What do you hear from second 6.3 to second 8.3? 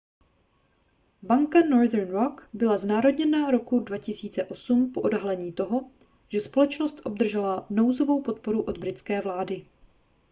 společnost obdržela nouzovou